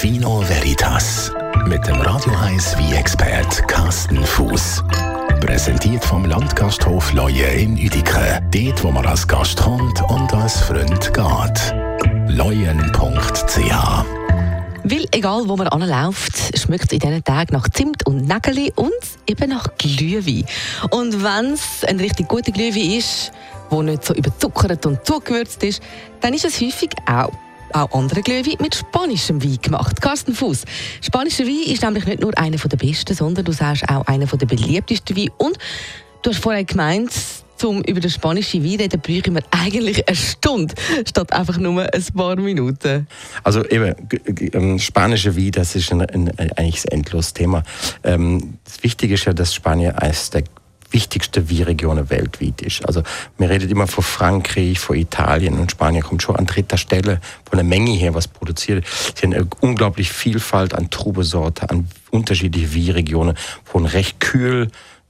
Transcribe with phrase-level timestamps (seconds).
[0.00, 1.30] Vino Veritas
[1.66, 4.82] mit dem Radio 1 wie expert Carsten Fuß.
[5.40, 8.40] Präsentiert vom Landgasthof Leue in Uedike.
[8.50, 11.74] Dort, wo man als Gast kommt und als Freund geht.
[12.28, 14.04] leuen.ch
[14.86, 18.92] weil egal wo man anläuft, schmeckt in diesen Tagen nach Zimt und Nägeli und
[19.26, 20.44] eben nach Glühwein.
[20.90, 23.32] Und wenn es ein richtig guter Glühwein ist,
[23.70, 25.82] der nicht so überzuckert und zugewürzt ist,
[26.20, 27.30] dann ist es häufig auch
[27.74, 30.00] auch andere Glühwein mit spanischem Wein gemacht.
[30.00, 30.64] Carsten Fuß.
[31.00, 34.46] Spanischer Wein ist nämlich nicht nur einer der besten, sondern du sagst auch einer der
[34.46, 35.32] beliebtesten Weine.
[35.38, 35.58] Und
[36.22, 37.12] du hast vorher gemeint,
[37.62, 40.74] um über den spanischen Wein reden, bräuchten wir eigentlich eine Stunde,
[41.06, 43.06] statt einfach nur ein paar Minuten.
[43.42, 43.94] Also eben,
[44.52, 47.62] ähm, spanische Wein, das ist ein, ein, eigentlich ein endloses Thema.
[48.02, 50.44] Ähm, das Wichtige ist ja, dass Spanien eines der
[50.94, 52.86] wichtigste Weinregionen weltweit ist.
[52.86, 53.02] Also
[53.36, 57.58] wir reden immer von Frankreich, von Italien und Spanien kommt schon an dritter Stelle von
[57.58, 58.86] der Menge her, was produziert.
[59.14, 64.68] Sie haben eine unglaublich Vielfalt an Trubesorte, an unterschiedliche Weinregionen, von recht kühl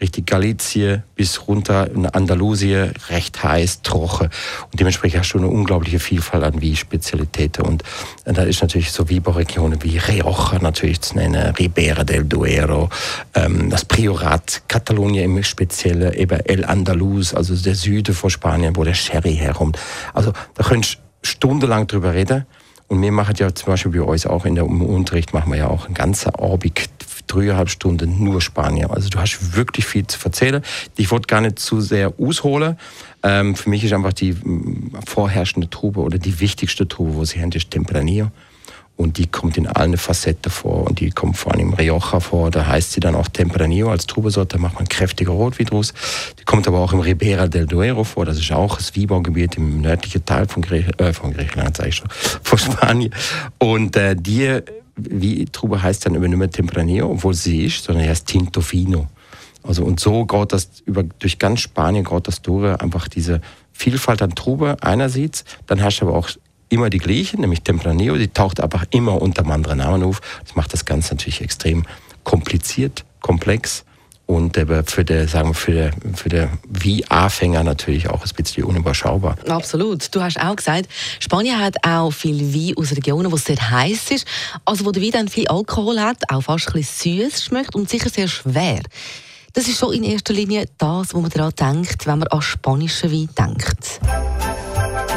[0.00, 4.28] richtig Galizien bis runter in Andalusien, recht heiß, trocken.
[4.70, 7.64] Und dementsprechend hast du eine unglaubliche Vielfalt an Wie-Spezialitäten.
[7.64, 7.82] Und
[8.24, 12.90] da ist natürlich so Wieberregionen wie Rioja natürlich zu nennen, Ribera del Duero,
[13.34, 18.84] ähm, das Priorat, Katalonien im Speziellen, eben El Andalus, also der Süden von Spanien, wo
[18.84, 19.78] der Sherry herkommt.
[20.12, 22.44] Also da könntest du stundenlang drüber reden.
[22.88, 25.68] Und wir machen ja zum Beispiel bei uns auch in der Unterricht machen wir ja
[25.68, 26.76] auch ein ganzer Abend
[27.26, 28.90] dreieinhalb Stunden nur Spanier.
[28.90, 30.62] Also du hast wirklich viel zu erzählen.
[30.96, 32.78] Ich wollte gar nicht zu sehr ausholen.
[33.22, 37.38] Ähm, für mich ist einfach die mm, vorherrschende Trube oder die wichtigste Trube, wo sie
[37.38, 38.30] ist Tempranillo.
[38.96, 40.84] Und die kommt in allen Facetten vor.
[40.84, 42.50] Und die kommt vor allem im Rioja vor.
[42.50, 44.56] Da heißt sie dann auch Tempranillo als Trubesorte.
[44.56, 45.92] Da macht man kräftiger Rotwein draus.
[46.40, 48.24] Die kommt aber auch im Ribera del Duero vor.
[48.24, 51.96] Das ist auch das Weinbaugebiet im nördlichen Teil von, Griech äh, von Griechenland, sage ich
[51.96, 52.08] schon,
[52.42, 53.12] von Spanien.
[53.58, 54.62] Und äh, die
[54.96, 59.06] wie Trube heißt dann über nicht mehr Tempranillo, obwohl sie ist, sondern heißt Tinto Fino.
[59.62, 63.40] Also und so geht das über, durch ganz Spanien geht das durch, einfach diese
[63.72, 66.30] Vielfalt an Trube einerseits, dann hast du aber auch
[66.68, 70.20] immer die gleiche, nämlich Tempranillo, die taucht einfach immer unter einem anderen Namen auf.
[70.44, 71.84] Das macht das Ganze natürlich extrem
[72.24, 73.84] kompliziert, komplex
[74.26, 74.56] und
[74.86, 79.36] für den, sagen wir, für den, für den Wie-Anfänger natürlich auch ein bisschen unüberschaubar.
[79.48, 80.12] Absolut.
[80.14, 80.88] Du hast auch gesagt,
[81.20, 84.26] Spanien hat auch viel Wein aus Regionen, wo es sehr heiß ist,
[84.64, 87.88] also wo der Wein dann viel Alkohol hat, auch fast ein bisschen süß schmeckt und
[87.88, 88.80] sicher sehr schwer.
[89.52, 93.10] Das ist schon in erster Linie das, wo man daran denkt, wenn man an spanischen
[93.12, 94.00] Wein denkt.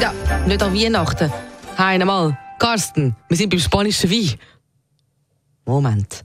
[0.00, 0.14] Ja,
[0.46, 1.32] nicht an Weihnachten.
[1.76, 2.38] Hi, einmal.
[2.58, 4.38] Carsten, wir sind beim spanischen Wein.
[5.66, 6.24] Moment.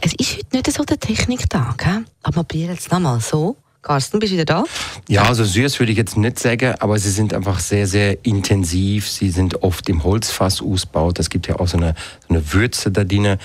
[0.00, 1.86] Es ist heute nicht so der Techniktag,
[2.22, 3.56] aber wir probieren es nochmal so.
[3.84, 4.64] Carsten, bist du wieder da?
[5.08, 9.06] Ja, also süß würde ich jetzt nicht sagen, aber sie sind einfach sehr, sehr intensiv.
[9.06, 11.18] Sie sind oft im Holzfass ausgebaut.
[11.18, 11.94] Es gibt ja auch so eine,
[12.26, 13.36] so eine Würze da drin.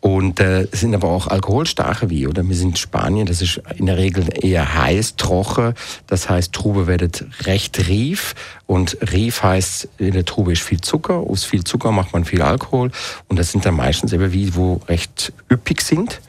[0.00, 2.48] Und äh, sind aber auch alkoholstarke wie, oder?
[2.48, 5.74] Wir sind in Spanien, das ist in der Regel eher heiß, trocken.
[6.06, 8.36] Das heißt, Trube wird recht rief.
[8.66, 11.14] Und rief heißt, in der Trube ist viel Zucker.
[11.14, 12.92] Aus viel Zucker macht man viel Alkohol.
[13.26, 16.20] Und das sind dann meistens eben wie, wo recht üppig sind.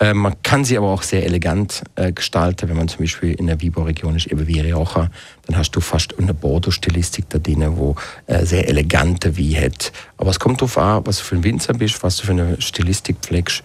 [0.00, 3.46] Äh, man kann sie aber auch sehr elegant äh, gestalten, wenn man zum Beispiel in
[3.46, 5.10] der Vibo-Region ist, eben wie Rioja,
[5.46, 9.92] dann hast du fast eine Bordeaux-Stilistik da drin, wo äh, sehr elegante wie hat.
[10.16, 12.60] Aber es kommt darauf an, was du für ein Winzer bist, was du für eine
[12.60, 13.62] Stilistik pflegst.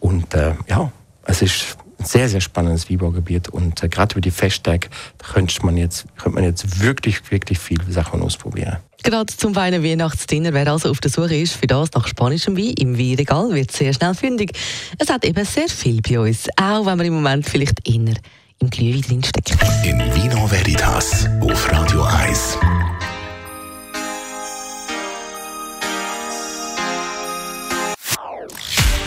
[0.00, 0.90] Und äh, ja,
[1.26, 4.88] es ist ein sehr, sehr spannendes Wiebergebiet und äh, gerade über die Festtage
[5.18, 8.76] könnte man jetzt, könnte man jetzt wirklich, wirklich viele Sachen ausprobieren.
[9.02, 12.74] Gerade zum feinen Weihnachtsdinner, wer also auf der Suche ist für das nach spanischem Wein
[12.78, 14.52] im Weinregal, wird sehr schnell fündig.
[14.98, 18.14] Es hat eben sehr viel bei uns, auch wenn man im Moment vielleicht inner
[18.60, 19.56] im Glühwein drinsteckt.
[19.84, 21.83] In Vino Veritas auf Radio